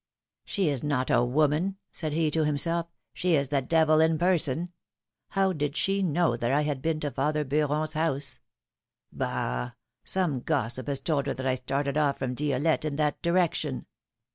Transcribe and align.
^'She 0.47 0.65
is 0.65 0.81
not 0.81 1.11
a 1.11 1.17
woman/^ 1.21 1.75
said 1.91 2.11
he 2.11 2.31
to 2.31 2.43
himself, 2.43 2.87
^^she 3.15 3.33
is 3.37 3.49
the 3.49 3.61
devil 3.61 3.99
in 4.01 4.17
person! 4.17 4.71
How 5.29 5.53
did 5.53 5.77
she 5.77 6.01
know 6.01 6.35
that 6.35 6.51
I 6.51 6.61
had 6.63 6.81
been 6.81 6.99
to 7.01 7.11
father 7.11 7.45
Beuron's 7.45 7.93
house? 7.93 8.39
Bah! 9.11 9.73
some 10.03 10.39
gossip 10.39 10.87
has 10.87 10.99
told 11.01 11.27
her 11.27 11.35
that 11.35 11.45
I 11.45 11.53
started 11.53 11.97
off 11.99 12.17
from 12.17 12.33
Dielette 12.35 12.83
in 12.83 12.95
that 12.95 13.21
direction. 13.21 13.85